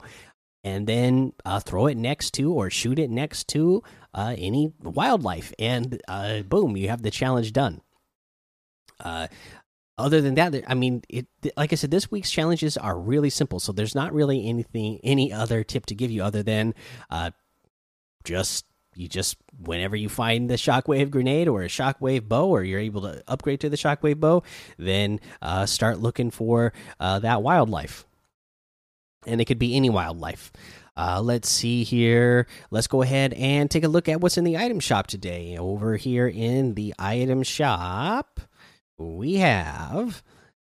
and 0.64 0.88
then 0.88 1.34
uh, 1.44 1.60
throw 1.60 1.88
it 1.88 1.98
next 1.98 2.32
to 2.36 2.54
or 2.54 2.70
shoot 2.70 2.98
it 2.98 3.10
next 3.10 3.48
to 3.50 3.84
uh, 4.14 4.36
any 4.38 4.72
wildlife, 4.82 5.54
and 5.58 6.02
uh, 6.08 6.42
boom, 6.44 6.78
you 6.78 6.90
have 6.90 7.02
the 7.02 7.12
challenge 7.12 7.52
done. 7.52 7.82
Other 9.98 10.22
than 10.22 10.34
that, 10.36 10.56
I 10.68 10.74
mean, 10.74 11.04
it 11.08 11.28
like 11.56 11.72
I 11.72 11.76
said, 11.76 11.92
this 11.92 12.10
week's 12.10 12.32
challenges 12.32 12.78
are 12.78 12.98
really 12.98 13.30
simple. 13.30 13.60
So 13.60 13.72
there's 13.72 13.94
not 13.94 14.12
really 14.12 14.48
anything, 14.48 15.00
any 15.04 15.32
other 15.32 15.64
tip 15.64 15.86
to 15.88 15.96
give 15.96 16.10
you 16.10 16.24
other 16.24 16.42
than 16.42 16.74
uh, 17.12 17.30
just 18.24 18.66
you 18.96 19.08
just 19.08 19.38
whenever 19.60 19.96
you 19.96 20.10
find 20.10 20.50
the 20.50 20.56
shockwave 20.56 21.10
grenade 21.10 21.48
or 21.48 21.64
a 21.64 21.68
shockwave 21.68 22.28
bow 22.28 22.48
or 22.48 22.64
you're 22.64 22.80
able 22.80 23.02
to 23.02 23.24
upgrade 23.28 23.60
to 23.60 23.70
the 23.70 23.78
shockwave 23.78 24.20
bow 24.20 24.44
then 24.78 25.20
uh, 25.42 25.66
start 25.66 26.00
looking 26.00 26.32
for 26.32 26.74
uh, 27.00 27.20
that 27.20 27.42
wildlife. 27.42 28.06
And 29.26 29.40
it 29.40 29.46
could 29.46 29.60
be 29.60 29.76
any 29.76 29.90
wildlife. 29.90 30.52
Uh, 30.98 31.22
let's 31.22 31.50
see 31.50 31.84
here. 31.84 32.46
Let's 32.72 32.88
go 32.88 33.02
ahead 33.02 33.34
and 33.34 33.72
take 33.72 33.84
a 33.84 33.88
look 33.88 34.10
at 34.10 34.22
what's 34.22 34.38
in 34.38 34.44
the 34.44 34.58
item 34.58 34.80
shop 34.80 35.08
today. 35.08 35.58
Over 35.58 35.96
here 35.96 36.28
in 36.28 36.76
the 36.76 36.94
item 37.00 37.42
shop 37.42 38.42
we 38.98 39.36
have 39.36 40.24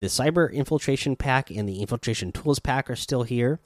the 0.01 0.07
Cyber 0.07 0.51
Infiltration 0.51 1.15
Pack 1.15 1.49
and 1.49 1.67
the 1.67 1.81
Infiltration 1.81 2.31
Tools 2.31 2.59
Pack 2.59 2.89
are 2.89 2.95
still 2.95 3.23
here. 3.23 3.59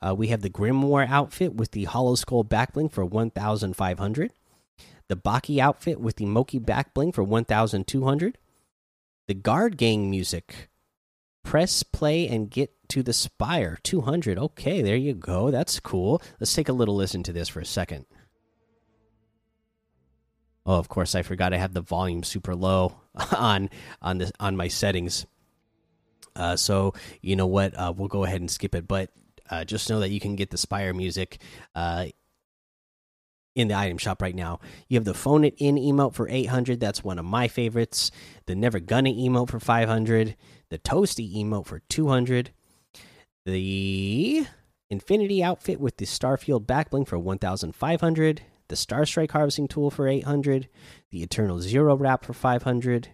Uh, 0.00 0.14
we 0.16 0.28
have 0.28 0.40
the 0.40 0.50
Grimoire 0.50 1.08
outfit 1.08 1.54
with 1.54 1.70
the 1.70 1.84
Hollow 1.84 2.14
Skull 2.14 2.44
backbling 2.44 2.90
for 2.90 3.04
1,500. 3.04 4.32
The 5.08 5.16
Baki 5.16 5.58
outfit 5.58 6.00
with 6.00 6.16
the 6.16 6.24
Moki 6.26 6.58
backbling 6.58 7.14
for 7.14 7.22
1,200. 7.22 8.38
The 9.28 9.34
Guard 9.34 9.76
Gang 9.76 10.10
music. 10.10 10.70
Press 11.44 11.82
play 11.82 12.26
and 12.26 12.50
get 12.50 12.72
to 12.88 13.02
the 13.02 13.12
Spire 13.12 13.78
200. 13.82 14.38
Okay, 14.38 14.80
there 14.80 14.96
you 14.96 15.14
go. 15.14 15.50
That's 15.50 15.78
cool. 15.78 16.22
Let's 16.40 16.54
take 16.54 16.70
a 16.70 16.72
little 16.72 16.96
listen 16.96 17.22
to 17.24 17.32
this 17.32 17.48
for 17.48 17.60
a 17.60 17.66
second. 17.66 18.06
Oh, 20.66 20.78
of 20.78 20.88
course, 20.88 21.14
I 21.14 21.22
forgot 21.22 21.52
I 21.52 21.58
have 21.58 21.74
the 21.74 21.82
volume 21.82 22.22
super 22.22 22.54
low 22.54 23.00
on 23.36 23.70
on 24.00 24.18
this 24.18 24.32
on 24.40 24.56
my 24.56 24.68
settings. 24.68 25.26
Uh, 26.36 26.56
so 26.56 26.94
you 27.20 27.36
know 27.36 27.46
what? 27.46 27.74
Uh, 27.74 27.92
we'll 27.96 28.08
go 28.08 28.24
ahead 28.24 28.40
and 28.40 28.50
skip 28.50 28.74
it. 28.74 28.88
But 28.88 29.10
uh, 29.50 29.64
just 29.64 29.90
know 29.90 30.00
that 30.00 30.10
you 30.10 30.20
can 30.20 30.36
get 30.36 30.50
the 30.50 30.58
Spire 30.58 30.94
music 30.94 31.40
uh, 31.74 32.06
in 33.54 33.68
the 33.68 33.74
item 33.74 33.98
shop 33.98 34.22
right 34.22 34.34
now. 34.34 34.60
You 34.88 34.96
have 34.96 35.04
the 35.04 35.14
phone 35.14 35.44
it 35.44 35.54
in 35.58 35.76
emote 35.76 36.14
for 36.14 36.28
800. 36.28 36.80
That's 36.80 37.04
one 37.04 37.18
of 37.18 37.24
my 37.24 37.46
favorites. 37.48 38.10
The 38.46 38.54
never 38.54 38.80
gonna 38.80 39.10
emote 39.10 39.50
for 39.50 39.60
500. 39.60 40.36
The 40.70 40.78
toasty 40.78 41.36
emote 41.36 41.66
for 41.66 41.80
200. 41.88 42.50
The 43.46 44.46
infinity 44.90 45.42
outfit 45.42 45.78
with 45.78 45.98
the 45.98 46.06
starfield 46.06 46.64
backbling 46.66 47.06
for 47.06 47.18
1500. 47.18 48.42
The 48.68 48.76
star 48.76 49.04
strike 49.06 49.32
harvesting 49.32 49.68
tool 49.68 49.90
for 49.90 50.08
800. 50.08 50.68
The 51.10 51.22
eternal 51.22 51.60
zero 51.60 51.96
wrap 51.96 52.24
for 52.24 52.32
500 52.32 53.10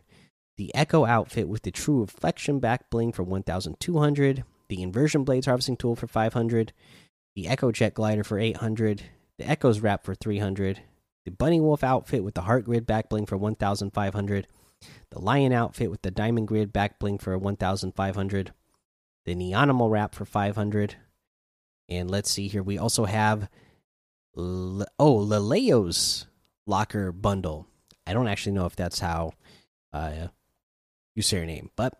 the 0.60 0.74
Echo 0.74 1.06
outfit 1.06 1.48
with 1.48 1.62
the 1.62 1.70
True 1.70 2.02
Reflection 2.02 2.60
back 2.60 2.90
bling 2.90 3.12
for 3.12 3.22
1200, 3.22 4.44
the 4.68 4.82
Inversion 4.82 5.24
Blades 5.24 5.46
harvesting 5.46 5.78
tool 5.78 5.96
for 5.96 6.06
500, 6.06 6.74
the 7.34 7.48
Echo 7.48 7.72
Jet 7.72 7.94
glider 7.94 8.22
for 8.22 8.38
800, 8.38 9.04
the 9.38 9.48
Echoes 9.48 9.80
wrap 9.80 10.04
for 10.04 10.14
300, 10.14 10.82
the 11.24 11.30
Bunny 11.30 11.62
Wolf 11.62 11.82
outfit 11.82 12.22
with 12.22 12.34
the 12.34 12.42
Heart 12.42 12.66
Grid 12.66 12.86
back 12.86 13.08
bling 13.08 13.24
for 13.24 13.38
1500, 13.38 14.46
the 15.10 15.18
Lion 15.18 15.54
outfit 15.54 15.90
with 15.90 16.02
the 16.02 16.10
Diamond 16.10 16.46
Grid 16.46 16.74
back 16.74 16.98
bling 16.98 17.16
for 17.16 17.38
1500, 17.38 18.52
the 19.24 19.34
Neonimal 19.34 19.90
wrap 19.90 20.14
for 20.14 20.26
500, 20.26 20.96
and 21.88 22.10
let's 22.10 22.30
see 22.30 22.48
here 22.48 22.62
we 22.62 22.76
also 22.76 23.06
have 23.06 23.48
Le 24.34 24.86
oh 24.98 25.16
Leleo's 25.16 26.26
locker 26.66 27.12
bundle. 27.12 27.66
I 28.06 28.12
don't 28.12 28.28
actually 28.28 28.52
know 28.52 28.66
if 28.66 28.76
that's 28.76 28.98
how 29.00 29.32
uh, 29.92 30.28
you 31.14 31.22
say 31.22 31.38
your 31.38 31.46
name. 31.46 31.70
But 31.76 31.94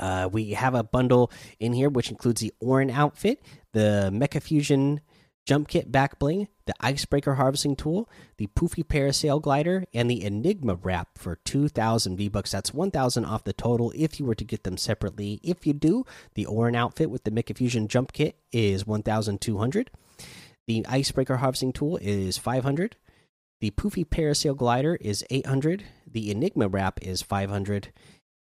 uh, 0.00 0.28
we 0.32 0.50
have 0.52 0.74
a 0.74 0.82
bundle 0.82 1.30
in 1.60 1.72
here 1.72 1.88
which 1.88 2.10
includes 2.10 2.40
the 2.40 2.52
Orin 2.60 2.90
outfit, 2.90 3.40
the 3.72 4.10
Mecha 4.12 4.42
Fusion 4.42 5.00
jump 5.44 5.68
kit 5.68 5.90
back 5.90 6.18
bling, 6.18 6.48
the 6.66 6.74
Icebreaker 6.80 7.34
harvesting 7.34 7.74
tool, 7.74 8.08
the 8.36 8.46
Poofy 8.48 8.84
parasail 8.84 9.42
glider, 9.42 9.84
and 9.92 10.08
the 10.10 10.24
Enigma 10.24 10.76
wrap 10.76 11.18
for 11.18 11.36
2,000 11.36 12.16
V 12.16 12.28
bucks. 12.28 12.52
That's 12.52 12.72
1,000 12.72 13.24
off 13.24 13.44
the 13.44 13.52
total 13.52 13.92
if 13.96 14.20
you 14.20 14.26
were 14.26 14.36
to 14.36 14.44
get 14.44 14.62
them 14.62 14.76
separately. 14.76 15.40
If 15.42 15.66
you 15.66 15.72
do, 15.72 16.04
the 16.34 16.46
Orin 16.46 16.76
outfit 16.76 17.10
with 17.10 17.24
the 17.24 17.30
Mecha 17.30 17.56
Fusion 17.56 17.88
jump 17.88 18.12
kit 18.12 18.36
is 18.52 18.86
1,200. 18.86 19.90
The 20.66 20.86
Icebreaker 20.86 21.38
harvesting 21.38 21.72
tool 21.72 21.98
is 22.00 22.38
500. 22.38 22.96
The 23.60 23.70
Poofy 23.72 24.04
Parasail 24.04 24.56
Glider 24.56 24.96
is 25.00 25.24
800. 25.30 25.84
The 26.10 26.30
Enigma 26.30 26.68
Wrap 26.68 27.00
is 27.02 27.22
500. 27.22 27.92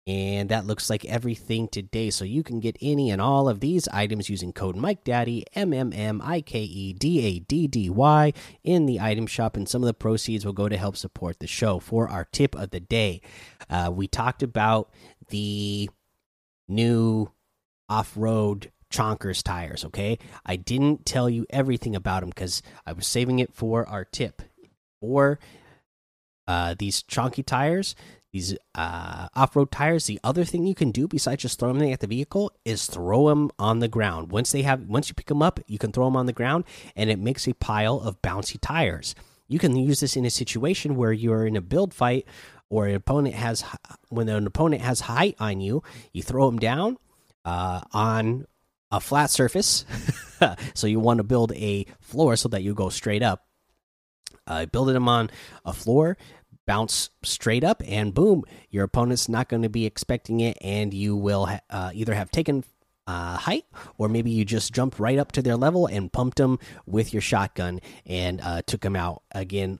And 0.06 0.48
that 0.50 0.66
looks 0.66 0.90
like 0.90 1.04
everything 1.06 1.68
today. 1.68 2.10
So 2.12 2.24
you 2.24 2.42
can 2.42 2.60
get 2.62 2.78
any 2.82 3.12
and 3.12 3.22
all 3.22 3.50
of 3.50 3.60
these 3.60 3.90
items 3.90 4.30
using 4.30 4.54
code 4.54 4.78
Mike 4.78 5.04
Daddy 5.04 5.44
M 5.54 5.74
M 5.74 5.92
M 5.94 6.22
I 6.24 6.40
K 6.42 6.62
E 6.62 6.94
D 6.94 7.26
A 7.26 7.40
D 7.40 7.68
D 7.68 7.90
Y, 7.90 8.32
in 8.64 8.86
the 8.86 9.02
item 9.02 9.28
shop. 9.28 9.58
And 9.58 9.68
some 9.68 9.84
of 9.84 9.88
the 9.88 9.94
proceeds 9.94 10.46
will 10.46 10.54
go 10.54 10.70
to 10.70 10.78
help 10.78 10.96
support 10.96 11.40
the 11.40 11.48
show. 11.48 11.80
For 11.80 12.08
our 12.08 12.24
tip 12.24 12.56
of 12.56 12.70
the 12.70 12.80
day, 12.80 13.22
uh, 13.70 13.92
we 13.94 14.08
talked 14.08 14.42
about 14.42 14.90
the 15.28 15.90
new 16.70 17.32
off 17.90 18.14
road 18.16 18.72
Chonkers 18.98 19.44
tires. 19.44 19.86
Okay. 19.86 20.18
I 20.46 20.56
didn't 20.56 21.06
tell 21.06 21.30
you 21.30 21.46
everything 21.51 21.96
about 21.96 22.22
them 22.22 22.30
because 22.30 22.63
I 22.86 22.94
was 22.94 23.06
saving 23.06 23.38
it 23.38 23.54
for 23.54 23.88
our 23.88 24.04
tip 24.04 24.42
or 25.01 25.39
uh, 26.48 26.74
these 26.80 27.04
chonky 27.04 27.46
tires, 27.46 27.96
these 28.32 28.58
uh, 28.74 29.27
off-road 29.36 29.72
tires. 29.72 30.06
The 30.06 30.20
other 30.24 30.44
thing 30.44 30.66
you 30.66 30.74
can 30.74 30.89
do 30.89 31.08
besides 31.08 31.44
just 31.44 31.60
throwing 31.60 31.77
them 31.77 31.92
at 31.92 32.00
the 32.00 32.08
vehicle 32.08 32.51
is 32.66 32.88
throw 32.88 33.30
them 33.30 33.51
on 33.60 33.80
the 33.80 33.88
ground. 33.88 34.32
Once 34.32 34.51
they 34.51 34.63
have, 34.63 34.88
once 34.88 35.10
you 35.10 35.16
pick 35.16 35.27
them 35.27 35.44
up, 35.44 35.60
you 35.68 35.77
can 35.77 35.92
throw 35.92 36.06
them 36.06 36.16
on 36.16 36.25
the 36.25 36.34
ground, 36.34 36.63
and 36.96 37.12
it 37.12 37.20
makes 37.20 37.48
a 37.48 37.54
pile 37.54 38.00
of 38.00 38.22
bouncy 38.22 38.58
tires. 38.60 39.13
You 39.48 39.60
can 39.60 39.75
use 39.75 40.00
this 40.00 40.18
in 40.18 40.25
a 40.25 40.30
situation 40.30 40.96
where 40.96 41.13
you're 41.13 41.46
in 41.46 41.56
a 41.56 41.62
build 41.62 41.94
fight 41.94 42.25
or 42.70 42.88
an 42.88 42.96
opponent 42.96 43.36
has 43.36 43.63
when 44.10 44.27
an 44.27 44.48
opponent 44.48 44.82
has 44.82 45.01
height 45.01 45.36
on 45.39 45.62
you, 45.62 45.84
you 46.12 46.24
throw 46.24 46.50
them 46.50 46.60
down 46.60 46.98
uh, 47.46 47.82
on 47.94 48.46
a 48.91 49.00
flat 49.00 49.29
surface. 49.29 49.86
so 50.74 50.88
you 50.88 51.00
want 51.00 51.17
to 51.17 51.24
build 51.24 51.51
a 51.53 51.86
floor 52.00 52.36
so 52.36 52.50
that 52.50 52.63
you 52.63 52.74
go 52.74 52.89
straight 52.89 53.24
up 53.24 53.48
uh, 54.48 54.65
building 54.65 54.94
them 54.94 55.10
on 55.10 55.29
a 55.65 55.74
floor, 55.74 56.17
bounce 56.65 57.10
straight 57.24 57.63
up, 57.63 57.84
and 57.86 58.13
boom, 58.13 58.44
your 58.70 58.84
opponent's 58.84 59.29
not 59.29 59.50
going 59.50 59.62
to 59.62 59.70
be 59.70 59.86
expecting 59.86 60.39
it, 60.39 60.58
and 60.62 60.94
you 60.94 61.15
will 61.15 61.48
uh, 61.70 61.91
either 61.94 62.15
have 62.15 62.32
taken 62.32 62.63
uh, 63.06 63.38
height, 63.38 63.65
or 63.98 64.10
maybe 64.10 64.32
you 64.32 64.44
just 64.44 64.74
jumped 64.74 65.00
right 65.00 65.20
up 65.20 65.32
to 65.34 65.41
their 65.41 65.56
level 65.56 65.86
and 65.86 66.12
pumped 66.12 66.38
them 66.38 66.60
with 66.86 67.13
your 67.13 67.22
shotgun 67.22 67.79
and 68.06 68.41
uh, 68.41 68.62
took 68.65 68.82
them 68.82 68.96
out 68.96 69.24
again. 69.32 69.79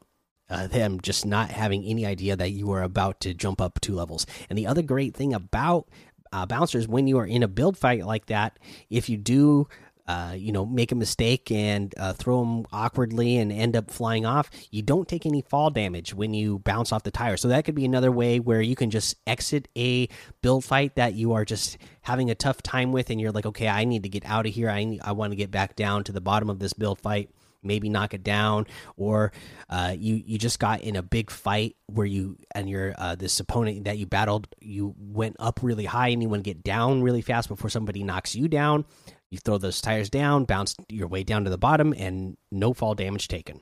Uh, 0.50 0.66
them 0.66 1.02
just 1.02 1.26
not 1.26 1.52
having 1.52 1.84
any 1.84 2.06
idea 2.06 2.34
that 2.34 2.52
you 2.52 2.66
were 2.66 2.82
about 2.82 3.20
to 3.20 3.34
jump 3.34 3.60
up 3.60 3.82
two 3.82 3.94
levels. 3.94 4.26
And 4.50 4.58
the 4.58 4.66
other 4.66 4.82
great 4.82 5.14
thing 5.14 5.34
about 5.34 5.90
uh, 6.32 6.46
bouncers, 6.46 6.88
when 6.88 7.08
you 7.08 7.18
are 7.20 7.26
in 7.26 7.44
a 7.44 7.48
build 7.48 7.78
fight 7.78 8.06
like 8.06 8.28
that, 8.28 8.60
if 8.90 9.10
you 9.10 9.18
do 9.18 9.68
uh, 10.08 10.34
you 10.38 10.54
know, 10.54 10.66
make 10.66 10.92
a 10.92 10.96
mistake 10.96 11.52
and 11.52 11.94
uh, 11.98 12.14
throw 12.14 12.40
them 12.40 12.66
awkwardly 12.72 13.38
and 13.38 13.52
end 13.52 13.76
up 13.76 13.92
flying 13.92 14.26
off, 14.26 14.50
you 14.72 14.82
don't 14.82 15.08
take 15.08 15.26
any 15.26 15.42
fall 15.42 15.70
damage 15.70 16.14
when 16.14 16.34
you 16.34 16.60
bounce 16.60 16.94
off 16.94 17.04
the 17.04 17.12
tire. 17.12 17.36
So 17.36 17.50
that 17.50 17.66
could 17.66 17.76
be 17.76 17.84
another 17.84 18.12
way 18.12 18.40
where 18.40 18.62
you 18.62 18.76
can 18.76 18.90
just 18.90 19.18
exit 19.28 19.68
a 19.78 20.08
build 20.42 20.64
fight 20.64 20.96
that 20.96 21.14
you 21.16 21.34
are 21.34 21.44
just 21.44 21.78
having 22.02 22.30
a 22.30 22.36
tough 22.36 22.62
time 22.64 22.94
with, 22.94 23.10
and 23.10 23.20
you're 23.20 23.32
like, 23.32 23.46
okay, 23.46 23.68
I 23.68 23.84
need 23.84 24.04
to 24.04 24.10
get 24.10 24.26
out 24.26 24.48
of 24.48 24.54
here. 24.54 24.70
I 24.70 24.98
I 25.04 25.12
want 25.12 25.32
to 25.34 25.36
get 25.36 25.52
back 25.52 25.76
down 25.76 26.06
to 26.06 26.14
the 26.14 26.22
bottom 26.22 26.50
of 26.50 26.60
this 26.60 26.72
build 26.72 27.02
fight. 27.02 27.30
Maybe 27.68 27.90
knock 27.90 28.14
it 28.14 28.24
down, 28.24 28.66
or 28.96 29.32
uh, 29.70 29.94
you 29.98 30.16
you 30.26 30.38
just 30.38 30.60
got 30.60 30.82
in 30.82 30.96
a 30.96 31.04
big 31.04 31.30
fight 31.30 31.76
where 31.88 32.06
you 32.06 32.38
and 32.56 32.70
your 32.70 32.96
uh, 32.98 33.16
this 33.16 33.40
opponent 33.40 33.86
that 33.86 33.98
you 33.98 34.06
battled, 34.06 34.48
you 34.60 34.96
went 34.98 35.36
up 35.40 35.60
really 35.62 35.86
high 35.86 36.08
and 36.08 36.22
you 36.22 36.30
want 36.30 36.44
to 36.44 36.50
get 36.50 36.64
down 36.64 37.04
really 37.04 37.22
fast 37.22 37.50
before 37.50 37.70
somebody 37.70 38.04
knocks 38.04 38.36
you 38.36 38.48
down 38.48 38.86
you 39.30 39.38
throw 39.38 39.58
those 39.58 39.82
tires 39.82 40.10
down, 40.10 40.46
bounce 40.46 40.76
your 40.90 41.08
way 41.08 41.24
down 41.24 41.44
to 41.44 41.50
the 41.50 41.58
bottom, 41.58 41.94
and 41.98 42.38
no 42.52 42.74
fall 42.74 42.96
damage 42.96 43.28
taken. 43.28 43.62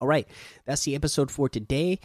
All 0.00 0.08
right, 0.08 0.26
that's 0.64 0.84
the 0.84 0.94
episode 0.94 1.30
for 1.30 1.48
today. 1.48 2.00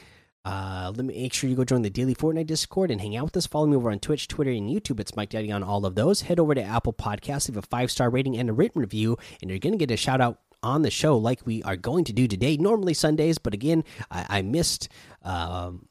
Uh, 0.45 0.93
let 0.95 1.05
me 1.05 1.13
make 1.13 1.33
sure 1.33 1.49
you 1.49 1.55
go 1.55 1.65
join 1.65 1.81
the 1.81 1.89
daily 1.89 2.15
Fortnite 2.15 2.47
Discord 2.47 2.91
and 2.91 3.01
hang 3.01 3.17
out 3.17 3.25
with 3.25 3.37
us. 3.37 3.47
Follow 3.47 3.67
me 3.67 3.75
over 3.75 3.91
on 3.91 3.99
Twitch, 3.99 4.27
Twitter, 4.27 4.51
and 4.51 4.69
YouTube. 4.69 4.99
It's 4.99 5.15
Mike 5.15 5.29
Daddy 5.29 5.51
on 5.51 5.63
all 5.63 5.85
of 5.85 5.95
those. 5.95 6.21
Head 6.21 6.39
over 6.39 6.55
to 6.55 6.61
Apple 6.61 6.93
Podcasts, 6.93 7.49
leave 7.49 7.57
a 7.57 7.61
five 7.63 7.91
star 7.91 8.09
rating 8.09 8.37
and 8.37 8.49
a 8.49 8.53
written 8.53 8.79
review, 8.79 9.17
and 9.41 9.49
you're 9.49 9.59
going 9.59 9.73
to 9.73 9.77
get 9.77 9.91
a 9.91 9.97
shout 9.97 10.21
out 10.21 10.39
on 10.67 10.81
the 10.81 10.91
show 10.91 11.17
like 11.17 11.45
we 11.45 11.63
are 11.63 11.75
going 11.75 12.03
to 12.05 12.13
do 12.13 12.27
today. 12.27 12.57
Normally 12.57 12.93
Sundays, 12.93 13.37
but 13.37 13.53
again, 13.53 13.83
I, 14.11 14.25
I 14.29 14.41
missed. 14.41 14.89
Um, 15.23 15.87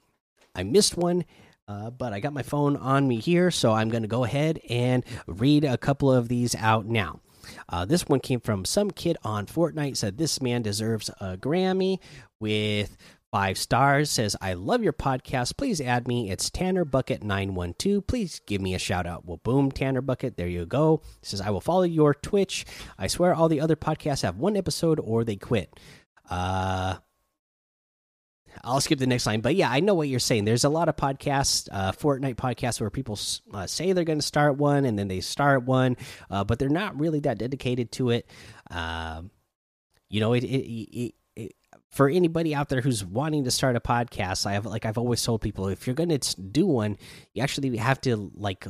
I 0.54 0.62
missed 0.62 0.96
one 0.96 1.24
uh, 1.68 1.90
but 1.90 2.12
I 2.12 2.20
got 2.20 2.32
my 2.32 2.42
phone 2.42 2.76
on 2.76 3.08
me 3.08 3.18
here, 3.18 3.50
so 3.50 3.72
I'm 3.72 3.88
going 3.88 4.02
to 4.02 4.08
go 4.08 4.22
ahead 4.22 4.60
and 4.68 5.04
read 5.26 5.64
a 5.64 5.76
couple 5.76 6.12
of 6.12 6.28
these 6.28 6.54
out 6.54 6.86
now. 6.86 7.20
Uh, 7.68 7.84
this 7.84 8.06
one 8.06 8.20
came 8.20 8.40
from 8.40 8.64
some 8.64 8.90
kid 8.90 9.16
on 9.24 9.46
Fortnite. 9.46 9.96
Said 9.96 10.16
this 10.16 10.40
man 10.40 10.62
deserves 10.62 11.10
a 11.20 11.36
Grammy 11.36 11.98
with 12.38 12.96
five 13.32 13.58
stars 13.58 14.10
says 14.10 14.36
i 14.40 14.54
love 14.54 14.82
your 14.82 14.92
podcast. 14.92 15.56
Please 15.56 15.80
add 15.80 16.06
me. 16.08 16.30
It's 16.30 16.50
tanner 16.50 16.84
bucket 16.84 17.22
912 17.22 18.06
please 18.06 18.40
give 18.46 18.60
me 18.60 18.74
a 18.74 18.78
shout 18.78 19.06
out. 19.06 19.24
Well 19.26 19.40
boom 19.42 19.70
tanner 19.70 20.00
bucket 20.00 20.36
there 20.36 20.48
you 20.48 20.66
go. 20.66 21.02
Says 21.22 21.40
i 21.40 21.50
will 21.50 21.60
follow 21.60 21.82
your 21.82 22.14
twitch. 22.14 22.64
I 22.98 23.06
swear 23.06 23.34
all 23.34 23.48
the 23.48 23.60
other 23.60 23.76
podcasts 23.76 24.22
have 24.22 24.36
one 24.36 24.56
episode 24.56 25.00
or 25.00 25.24
they 25.24 25.36
quit. 25.36 25.78
Uh 26.28 26.96
I'll 28.64 28.80
skip 28.80 28.98
the 28.98 29.06
next 29.06 29.26
line, 29.26 29.40
but 29.40 29.54
yeah, 29.54 29.70
I 29.70 29.80
know 29.80 29.94
what 29.94 30.08
you're 30.08 30.20
saying. 30.20 30.44
There's 30.44 30.64
a 30.64 30.68
lot 30.68 30.88
of 30.88 30.96
podcasts, 30.96 31.68
uh, 31.70 31.92
Fortnite 31.92 32.36
podcasts, 32.36 32.80
where 32.80 32.90
people 32.90 33.18
uh, 33.52 33.66
say 33.66 33.92
they're 33.92 34.04
going 34.04 34.20
to 34.20 34.26
start 34.26 34.56
one 34.56 34.84
and 34.84 34.98
then 34.98 35.08
they 35.08 35.20
start 35.20 35.64
one, 35.64 35.96
uh, 36.30 36.44
but 36.44 36.58
they're 36.58 36.68
not 36.68 36.98
really 36.98 37.20
that 37.20 37.38
dedicated 37.38 37.92
to 37.92 38.10
it. 38.10 38.28
Um, 38.70 39.30
you 40.08 40.20
know, 40.20 40.32
it, 40.32 40.44
it, 40.44 40.64
it, 40.64 40.98
it, 40.98 41.14
for 41.90 42.08
anybody 42.08 42.54
out 42.54 42.68
there 42.68 42.80
who's 42.80 43.04
wanting 43.04 43.44
to 43.44 43.50
start 43.50 43.76
a 43.76 43.80
podcast, 43.80 44.46
I 44.46 44.52
have 44.52 44.66
like 44.66 44.84
I've 44.84 44.98
always 44.98 45.22
told 45.22 45.40
people, 45.40 45.68
if 45.68 45.86
you're 45.86 45.94
going 45.94 46.16
to 46.16 46.40
do 46.40 46.66
one, 46.66 46.98
you 47.32 47.42
actually 47.42 47.76
have 47.76 48.00
to 48.02 48.30
like 48.34 48.66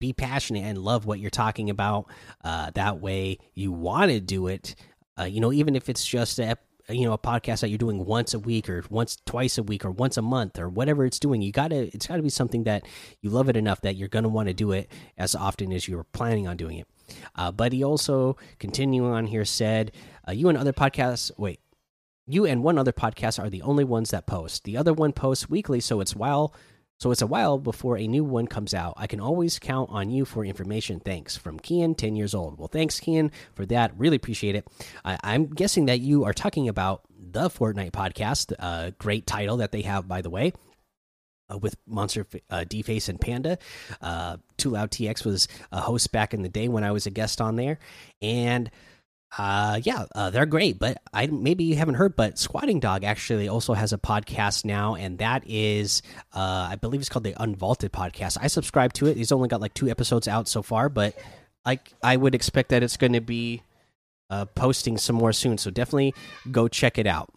be 0.00 0.12
passionate 0.12 0.64
and 0.64 0.78
love 0.78 1.06
what 1.06 1.20
you're 1.20 1.30
talking 1.30 1.70
about. 1.70 2.06
Uh, 2.42 2.70
that 2.74 3.00
way, 3.00 3.38
you 3.54 3.72
want 3.72 4.10
to 4.10 4.20
do 4.20 4.46
it. 4.46 4.74
Uh, 5.18 5.24
you 5.24 5.40
know, 5.40 5.52
even 5.52 5.76
if 5.76 5.88
it's 5.88 6.06
just 6.06 6.38
a 6.38 6.56
you 6.88 7.04
know 7.04 7.12
a 7.12 7.18
podcast 7.18 7.60
that 7.60 7.68
you're 7.68 7.78
doing 7.78 8.04
once 8.04 8.34
a 8.34 8.38
week 8.38 8.68
or 8.68 8.82
once 8.90 9.16
twice 9.24 9.58
a 9.58 9.62
week 9.62 9.84
or 9.84 9.90
once 9.90 10.16
a 10.16 10.22
month 10.22 10.58
or 10.58 10.68
whatever 10.68 11.04
it's 11.04 11.18
doing 11.18 11.40
you 11.40 11.52
gotta 11.52 11.94
it's 11.94 12.06
gotta 12.06 12.22
be 12.22 12.28
something 12.28 12.64
that 12.64 12.84
you 13.20 13.30
love 13.30 13.48
it 13.48 13.56
enough 13.56 13.80
that 13.82 13.96
you're 13.96 14.08
gonna 14.08 14.28
want 14.28 14.48
to 14.48 14.54
do 14.54 14.72
it 14.72 14.90
as 15.16 15.34
often 15.34 15.72
as 15.72 15.86
you're 15.86 16.02
planning 16.02 16.48
on 16.48 16.56
doing 16.56 16.78
it 16.78 16.88
uh, 17.36 17.52
but 17.52 17.72
he 17.72 17.84
also 17.84 18.36
continuing 18.58 19.12
on 19.12 19.26
here 19.26 19.44
said 19.44 19.92
uh, 20.26 20.32
you 20.32 20.48
and 20.48 20.58
other 20.58 20.72
podcasts 20.72 21.30
wait 21.38 21.60
you 22.26 22.46
and 22.46 22.62
one 22.62 22.78
other 22.78 22.92
podcast 22.92 23.42
are 23.42 23.50
the 23.50 23.62
only 23.62 23.84
ones 23.84 24.10
that 24.10 24.26
post 24.26 24.64
the 24.64 24.76
other 24.76 24.92
one 24.92 25.12
posts 25.12 25.48
weekly 25.48 25.80
so 25.80 26.00
it's 26.00 26.16
while 26.16 26.54
so 27.02 27.10
it's 27.10 27.20
a 27.20 27.26
while 27.26 27.58
before 27.58 27.98
a 27.98 28.06
new 28.06 28.22
one 28.22 28.46
comes 28.46 28.72
out. 28.72 28.94
I 28.96 29.08
can 29.08 29.18
always 29.18 29.58
count 29.58 29.90
on 29.90 30.08
you 30.08 30.24
for 30.24 30.44
information. 30.44 31.00
Thanks. 31.00 31.36
From 31.36 31.58
Kian, 31.58 31.96
10 31.96 32.14
years 32.14 32.32
old. 32.32 32.60
Well, 32.60 32.68
thanks, 32.68 33.00
Kian, 33.00 33.32
for 33.54 33.66
that. 33.66 33.90
Really 33.98 34.14
appreciate 34.14 34.54
it. 34.54 34.68
I, 35.04 35.18
am 35.24 35.46
guessing 35.46 35.86
that 35.86 35.98
you 35.98 36.22
are 36.26 36.32
talking 36.32 36.68
about 36.68 37.02
the 37.10 37.50
Fortnite 37.50 37.90
podcast. 37.90 38.52
Uh, 38.56 38.92
great 38.98 39.26
title 39.26 39.56
that 39.56 39.72
they 39.72 39.82
have, 39.82 40.06
by 40.06 40.22
the 40.22 40.30
way. 40.30 40.52
Uh, 41.52 41.58
with 41.58 41.74
Monster 41.88 42.24
uh, 42.50 42.62
Deface 42.62 43.08
and 43.08 43.20
Panda. 43.20 43.58
Uh, 44.00 44.36
Too 44.56 44.70
Loud 44.70 44.92
TX 44.92 45.24
was 45.24 45.48
a 45.72 45.80
host 45.80 46.12
back 46.12 46.32
in 46.32 46.42
the 46.42 46.48
day 46.48 46.68
when 46.68 46.84
I 46.84 46.92
was 46.92 47.06
a 47.06 47.10
guest 47.10 47.40
on 47.40 47.56
there. 47.56 47.80
And 48.20 48.70
uh 49.38 49.80
yeah 49.82 50.04
uh, 50.14 50.28
they're 50.28 50.44
great 50.44 50.78
but 50.78 50.98
i 51.14 51.26
maybe 51.26 51.64
you 51.64 51.74
haven't 51.74 51.94
heard 51.94 52.14
but 52.14 52.38
squatting 52.38 52.80
dog 52.80 53.02
actually 53.02 53.48
also 53.48 53.72
has 53.72 53.92
a 53.92 53.98
podcast 53.98 54.62
now 54.64 54.94
and 54.94 55.18
that 55.18 55.42
is 55.46 56.02
uh 56.34 56.68
i 56.70 56.76
believe 56.76 57.00
it's 57.00 57.08
called 57.08 57.24
the 57.24 57.32
unvaulted 57.34 57.88
podcast. 57.90 58.36
I 58.40 58.48
subscribe 58.48 58.92
to 58.94 59.06
it. 59.06 59.16
He's 59.16 59.32
only 59.32 59.48
got 59.48 59.60
like 59.60 59.72
two 59.72 59.88
episodes 59.88 60.28
out 60.28 60.48
so 60.48 60.60
far 60.60 60.90
but 60.90 61.16
like 61.64 61.94
i 62.02 62.14
would 62.14 62.34
expect 62.34 62.68
that 62.70 62.82
it's 62.82 62.98
going 62.98 63.14
to 63.14 63.20
be 63.22 63.62
uh 64.28 64.44
posting 64.54 64.98
some 64.98 65.16
more 65.16 65.32
soon 65.32 65.56
so 65.56 65.70
definitely 65.70 66.14
go 66.50 66.68
check 66.68 66.98
it 66.98 67.06
out. 67.06 67.32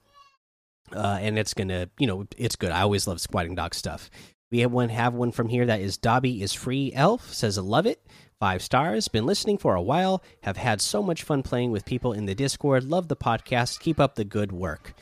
Uh 0.92 1.18
and 1.22 1.40
it's 1.40 1.54
gonna 1.54 1.90
you 1.98 2.08
know 2.08 2.28
it's 2.38 2.58
good. 2.58 2.72
I 2.72 2.82
always 2.82 3.08
love 3.08 3.22
squatting 3.22 3.56
dog 3.56 3.74
stuff. 3.74 4.10
We 4.52 4.60
have 4.60 4.72
one 4.72 4.90
have 4.90 5.14
one 5.14 5.32
from 5.32 5.48
here 5.48 5.66
that 5.66 5.80
is 5.80 5.98
dobby 5.98 6.42
is 6.42 6.54
free 6.54 6.92
elf 6.94 7.34
says 7.34 7.58
i 7.58 7.62
love 7.62 7.86
it 7.86 8.06
Five 8.40 8.62
stars. 8.62 9.08
Been 9.08 9.26
listening 9.26 9.58
for 9.58 9.76
a 9.76 9.82
while. 9.82 10.22
Have 10.44 10.58
had 10.58 10.82
so 10.82 11.02
much 11.02 11.24
fun 11.24 11.42
playing 11.42 11.72
with 11.72 11.86
people 11.86 12.14
in 12.14 12.26
the 12.26 12.36
Discord. 12.36 12.84
Love 12.84 13.08
the 13.08 13.16
podcast. 13.16 13.80
Keep 13.80 14.00
up 14.00 14.16
the 14.16 14.26
good 14.26 14.52
work. 14.52 14.94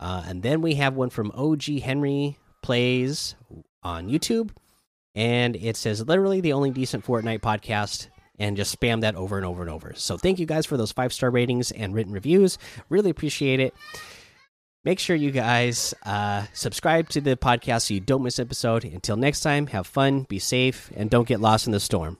Uh, 0.00 0.24
and 0.26 0.42
then 0.42 0.60
we 0.60 0.74
have 0.74 0.94
one 0.94 1.10
from 1.10 1.30
OG 1.32 1.64
Henry 1.82 2.36
Plays 2.62 3.36
on 3.82 4.08
YouTube. 4.08 4.50
And 5.14 5.54
it 5.54 5.76
says 5.76 6.02
literally 6.06 6.40
the 6.40 6.52
only 6.52 6.70
decent 6.70 7.04
Fortnite 7.04 7.40
podcast. 7.40 8.08
And 8.36 8.56
just 8.56 8.78
spam 8.78 9.02
that 9.02 9.14
over 9.14 9.36
and 9.36 9.46
over 9.46 9.62
and 9.62 9.70
over. 9.70 9.92
So 9.94 10.16
thank 10.16 10.40
you 10.40 10.46
guys 10.46 10.66
for 10.66 10.76
those 10.76 10.90
five 10.90 11.12
star 11.12 11.30
ratings 11.30 11.70
and 11.70 11.94
written 11.94 12.12
reviews. 12.12 12.58
Really 12.88 13.10
appreciate 13.10 13.60
it 13.60 13.72
make 14.84 14.98
sure 14.98 15.16
you 15.16 15.30
guys 15.30 15.94
uh, 16.04 16.44
subscribe 16.52 17.08
to 17.08 17.20
the 17.20 17.36
podcast 17.36 17.86
so 17.86 17.94
you 17.94 18.00
don't 18.00 18.22
miss 18.22 18.38
an 18.38 18.46
episode. 18.46 18.84
Until 18.84 19.16
next 19.16 19.40
time, 19.40 19.68
have 19.68 19.86
fun, 19.86 20.24
be 20.24 20.38
safe, 20.38 20.92
and 20.94 21.10
don't 21.10 21.26
get 21.26 21.40
lost 21.40 21.66
in 21.66 21.72
the 21.72 21.80
storm. 21.80 22.18